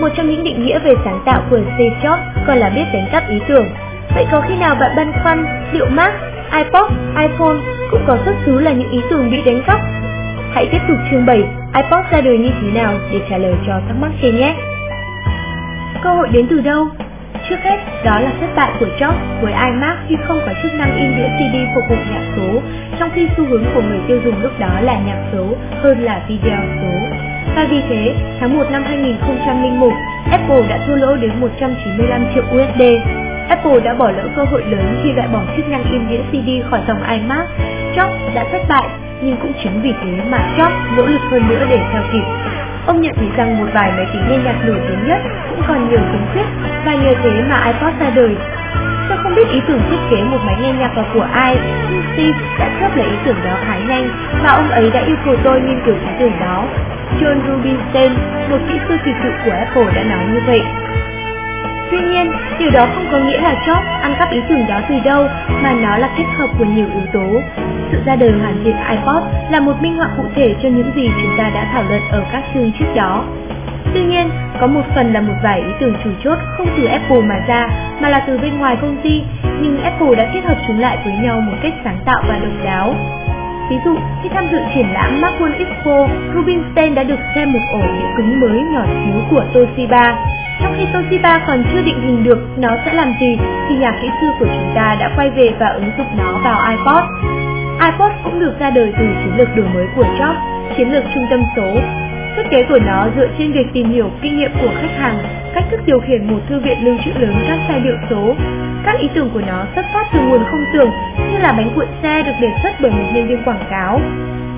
[0.00, 3.08] Một trong những định nghĩa về sáng tạo của Steve Jobs còn là biết đánh
[3.12, 3.66] cắp ý tưởng.
[4.14, 7.56] Vậy có khi nào bạn băn khoăn liệu Mark iPod, iPhone
[7.90, 9.80] cũng có xuất xứ là những ý tưởng bị đánh cắp
[10.52, 11.36] Hãy tiếp tục chương 7
[11.74, 14.54] iPod ra đời như thế nào để trả lời cho thắc mắc trên nhé.
[16.02, 16.88] Cơ hội đến từ đâu?
[17.48, 20.96] Trước hết, đó là thất bại của Jobs với iMac khi không có chức năng
[20.96, 22.60] in đĩa CD phục vụ nhạc số,
[22.98, 25.46] trong khi xu hướng của người tiêu dùng lúc đó là nhạc số
[25.82, 27.16] hơn là video số.
[27.56, 29.92] Và vì thế, tháng 1 năm 2001,
[30.30, 32.82] Apple đã thua lỗ đến 195 triệu USD.
[33.48, 36.70] Apple đã bỏ lỡ cơ hội lớn khi loại bỏ chức năng in đĩa CD
[36.70, 37.46] khỏi dòng iMac.
[37.94, 38.88] Jobs đã thất bại
[39.22, 42.24] nhưng cũng chính vì thế mà Jobs nỗ lực hơn nữa để theo kịp.
[42.86, 45.18] Ông nhận thấy rằng một vài máy tính nghe nhạc nổi tiếng nhất
[45.50, 46.46] cũng còn nhiều khiếm khuyết
[46.84, 48.36] và nhờ thế mà iPod ra đời.
[49.08, 51.56] Tôi không biết ý tưởng thiết kế một máy nghe nhạc là của ai,
[51.90, 54.08] nhưng Steve đã chớp lấy ý tưởng đó khá nhanh
[54.42, 56.64] và ông ấy đã yêu cầu tôi nghiên cứu ý tưởng đó.
[57.20, 58.12] John Rubinstein,
[58.50, 60.62] một kỹ sư kỳ cựu của Apple đã nói như vậy.
[61.90, 64.94] Tuy nhiên, điều đó không có nghĩa là Jobs ăn cắp ý tưởng đó từ
[65.04, 65.26] đâu,
[65.62, 67.40] mà nó là kết hợp của nhiều yếu tố.
[67.92, 71.10] Sự ra đời hoàn thiện iPod là một minh họa cụ thể cho những gì
[71.22, 73.24] chúng ta đã thảo luận ở các chương trước đó.
[73.94, 77.20] Tuy nhiên, có một phần là một vài ý tưởng chủ chốt không từ Apple
[77.20, 77.68] mà ra,
[78.00, 79.22] mà là từ bên ngoài công ty,
[79.60, 82.64] nhưng Apple đã kết hợp chúng lại với nhau một cách sáng tạo và độc
[82.64, 82.94] đáo.
[83.70, 87.80] Ví dụ, khi tham dự triển lãm Macworld Expo, Rubinstein đã được xem một ổ
[87.80, 90.16] đĩa cứng mới nhỏ xíu của Toshiba.
[90.60, 94.08] Trong khi Toshiba còn chưa định hình được nó sẽ làm gì, thì nhà kỹ
[94.20, 97.04] sư của chúng ta đã quay về và ứng dụng nó vào iPod.
[97.80, 100.36] iPod cũng được ra đời từ chiến lược đổi mới của Jobs,
[100.76, 101.80] chiến lược trung tâm số.
[102.36, 105.18] Thiết kế của nó dựa trên việc tìm hiểu kinh nghiệm của khách hàng,
[105.54, 108.34] cách thức điều khiển một thư viện lưu trữ lớn các tài liệu số.
[108.84, 110.90] Các ý tưởng của nó xuất phát từ nguồn không tưởng
[111.38, 114.00] như là bánh cuộn xe được đề xuất bởi một nhân viên quảng cáo.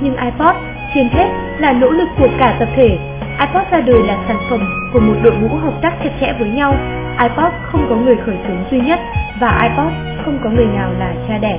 [0.00, 0.56] Nhưng iPod
[0.94, 2.98] trên hết là nỗ lực của cả tập thể.
[3.40, 4.60] iPod ra đời là sản phẩm
[4.92, 6.76] của một đội ngũ hợp tác chặt chẽ với nhau.
[7.22, 9.00] iPod không có người khởi xướng duy nhất
[9.40, 9.92] và iPod
[10.24, 11.58] không có người nào là cha đẻ.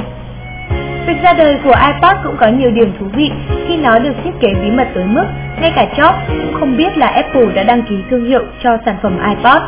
[1.08, 3.32] Việc ra đời của iPod cũng có nhiều điểm thú vị
[3.68, 5.26] khi nó được thiết kế bí mật tới mức
[5.62, 8.96] ngay cả Jobs cũng không biết là Apple đã đăng ký thương hiệu cho sản
[9.02, 9.62] phẩm iPod.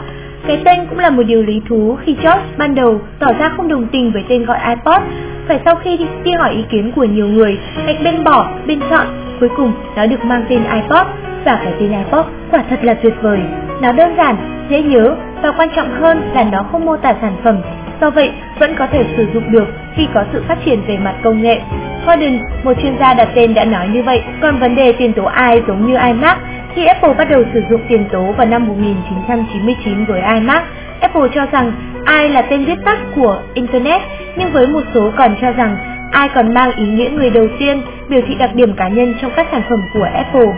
[0.47, 3.67] Cái tên cũng là một điều lý thú khi Jobs ban đầu tỏ ra không
[3.67, 5.01] đồng tình với tên gọi iPod,
[5.47, 9.07] phải sau khi đi hỏi ý kiến của nhiều người, cách bên bỏ, bên chọn,
[9.39, 11.07] cuối cùng nó được mang tên iPod
[11.45, 13.39] và cái tên iPod quả thật là tuyệt vời.
[13.81, 14.35] Nó đơn giản,
[14.69, 17.57] dễ nhớ và quan trọng hơn là nó không mô tả sản phẩm,
[18.01, 21.13] do vậy vẫn có thể sử dụng được khi có sự phát triển về mặt
[21.23, 21.61] công nghệ.
[22.05, 25.23] Gordon, một chuyên gia đặt tên đã nói như vậy, còn vấn đề tiền tố
[25.23, 26.37] ai giống như iMac,
[26.75, 30.63] khi Apple bắt đầu sử dụng tiền tố vào năm 1999 với iMac,
[31.01, 31.71] Apple cho rằng
[32.19, 34.01] I là tên viết tắt của Internet,
[34.37, 35.77] nhưng với một số còn cho rằng
[36.13, 39.31] I còn mang ý nghĩa người đầu tiên biểu thị đặc điểm cá nhân trong
[39.35, 40.53] các sản phẩm của Apple.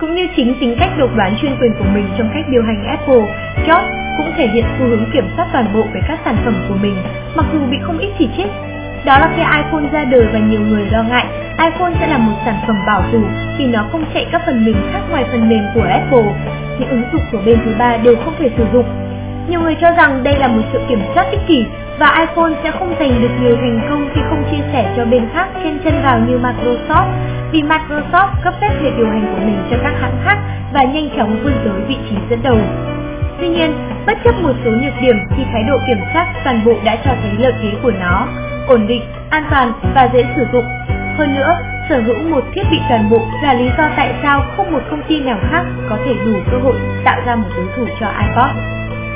[0.00, 2.84] Cũng như chính tính cách độc đoán chuyên quyền của mình trong cách điều hành
[2.86, 3.22] Apple,
[3.66, 6.74] Jobs cũng thể hiện xu hướng kiểm soát toàn bộ về các sản phẩm của
[6.82, 6.96] mình,
[7.36, 8.65] mặc dù bị không ít chỉ trích.
[9.06, 11.26] Đó là khi iPhone ra đời và nhiều người lo ngại
[11.58, 13.20] iPhone sẽ là một sản phẩm bảo thủ
[13.58, 16.34] vì nó không chạy các phần mềm khác ngoài phần mềm của Apple.
[16.78, 18.86] Những ứng dụng của bên thứ ba đều không thể sử dụng.
[19.48, 21.64] Nhiều người cho rằng đây là một sự kiểm soát ích kỷ
[21.98, 25.28] và iPhone sẽ không giành được nhiều thành công khi không chia sẻ cho bên
[25.34, 27.06] khác trên chân vào như Microsoft
[27.52, 30.38] vì Microsoft cấp phép hệ điều hành của mình cho các hãng khác
[30.72, 32.58] và nhanh chóng vươn tới vị trí dẫn đầu.
[33.40, 33.72] Tuy nhiên,
[34.06, 37.10] bất chấp một số nhược điểm thì thái độ kiểm soát toàn bộ đã cho
[37.22, 38.28] thấy lợi thế của nó,
[38.68, 40.64] ổn định, an toàn và dễ sử dụng.
[41.18, 44.72] Hơn nữa, sở hữu một thiết bị toàn bộ là lý do tại sao không
[44.72, 47.84] một công ty nào khác có thể đủ cơ hội tạo ra một đối thủ
[48.00, 48.50] cho iPod.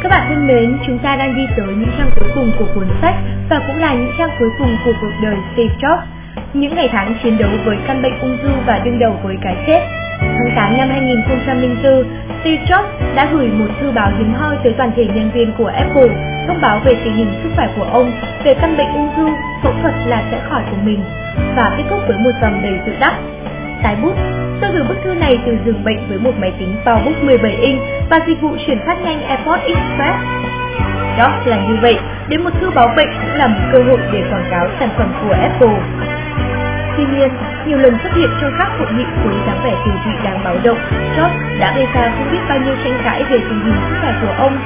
[0.03, 2.88] Các bạn thân mến, chúng ta đang đi tới những trang cuối cùng của cuốn
[3.03, 3.14] sách
[3.50, 6.00] và cũng là những trang cuối cùng của cuộc đời Steve Jobs.
[6.55, 9.57] Những ngày tháng chiến đấu với căn bệnh ung thư và đương đầu với cái
[9.66, 9.81] chết.
[10.20, 12.05] Tháng 8 năm 2004,
[12.40, 15.66] Steve Jobs đã gửi một thư báo hiếm hoi tới toàn thể nhân viên của
[15.66, 16.09] Apple
[16.46, 18.12] thông báo về tình hình sức khỏe của ông,
[18.44, 19.29] về căn bệnh ung thư,
[19.62, 21.00] phẫu thuật là sẽ khỏi của mình
[21.57, 23.14] và kết thúc với một dòng đầy tự đắc.
[23.83, 24.14] Tái bút,
[24.61, 27.81] tôi gửi bức thư này từ giường bệnh với một máy tính PowerBook 17 inch
[28.11, 30.18] và dịch vụ chuyển phát nhanh AirPods Express.
[31.18, 31.98] Đó là như vậy,
[32.29, 35.12] đến một thư báo bệnh cũng là một cơ hội để quảng cáo sản phẩm
[35.22, 35.76] của Apple.
[37.01, 37.31] Tuy nhiên,
[37.67, 40.57] nhiều lần xuất hiện trong các hội nghị với dáng vẻ tiêu dị đáng báo
[40.65, 40.79] động,
[41.17, 44.15] George đã gây ra không biết bao nhiêu tranh cãi về tình hình sức khỏe
[44.21, 44.59] của ông.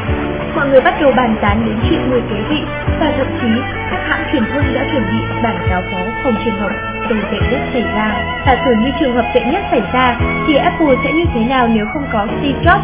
[0.56, 2.62] Mọi người bắt đầu bàn tán đến chuyện người kế vị
[3.00, 3.48] và thậm chí
[3.90, 6.70] các hãng truyền thông đã chuẩn bị bản cáo phó không trường hợp
[7.08, 8.12] tồi tệ nhất xảy ra.
[8.46, 10.16] Giả sử như trường hợp tệ nhất xảy ra
[10.46, 12.80] thì Apple sẽ như thế nào nếu không có Steve Jobs?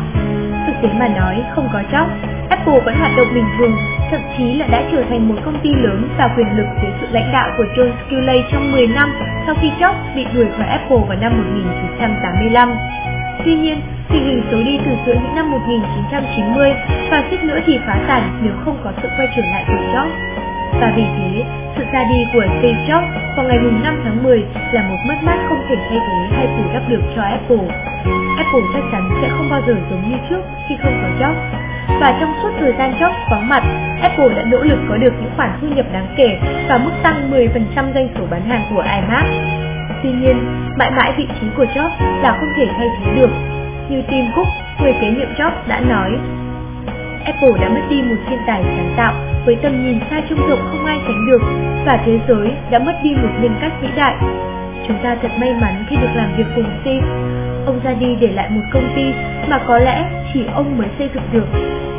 [0.83, 2.09] Thực mà nói, không có Jobs,
[2.51, 3.73] Apple vẫn hoạt động bình thường,
[4.11, 7.07] thậm chí là đã trở thành một công ty lớn và quyền lực dưới sự
[7.11, 9.13] lãnh đạo của John Sculley trong 10 năm
[9.47, 12.77] sau khi Jobs bị đuổi khỏi Apple vào năm 1985.
[13.45, 16.73] Tuy nhiên, tình hình xấu đi từ giữa những năm 1990
[17.11, 20.50] và suýt nữa thì phá sản nếu không có sự quay trở lại của Jobs.
[20.81, 21.45] Và vì thế,
[21.77, 25.39] sự ra đi của Steve Jobs vào ngày 5 tháng 10 là một mất mát
[25.49, 27.67] không thể thay thế hay bù đắp được cho Apple.
[28.37, 31.35] Apple chắc chắn sẽ không bao giờ giống như trước khi không có Jobs.
[32.01, 33.63] Và trong suốt thời gian Jobs vắng mặt,
[34.03, 37.31] Apple đã nỗ lực có được những khoản thu nhập đáng kể và mức tăng
[37.31, 37.49] 10%
[37.95, 39.25] doanh số bán hàng của iMac.
[40.03, 40.37] Tuy nhiên,
[40.79, 43.31] mãi mãi vị trí của Jobs là không thể thay thế được.
[43.89, 44.47] Như Tim Cook,
[44.83, 46.11] người kế nhiệm Jobs đã nói,
[47.25, 50.61] Apple đã mất đi một thiên tài sáng tạo với tầm nhìn xa trông rộng
[50.71, 51.43] không ai sánh được
[51.87, 54.17] và thế giới đã mất đi một nhân cách vĩ đại.
[54.89, 57.07] Chúng ta thật may mắn khi được làm việc cùng Steve.
[57.67, 59.13] Ông ra đi để lại một công ty
[59.49, 61.47] mà có lẽ chỉ ông mới xây dựng được.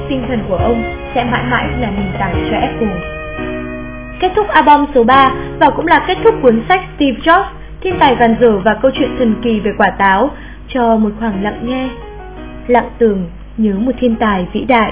[0.10, 0.84] Tinh thần của ông
[1.16, 3.22] sẽ mãi mãi là nền tảng cho Apple.
[4.20, 7.46] Kết thúc album số 3 và cũng là kết thúc cuốn sách Steve Jobs,
[7.82, 10.30] thiên tài gàn dở và câu chuyện thần kỳ về quả táo
[10.68, 11.90] cho một khoảng lặng nghe.
[12.68, 14.92] Lặng tưởng nhớ một thiên tài vĩ đại.